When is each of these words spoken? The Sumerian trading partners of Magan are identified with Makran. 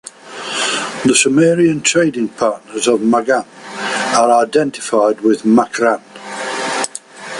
The 1.05 1.13
Sumerian 1.13 1.81
trading 1.81 2.29
partners 2.29 2.87
of 2.87 3.01
Magan 3.01 3.45
are 4.15 4.43
identified 4.43 5.21
with 5.21 5.43
Makran. 5.43 6.01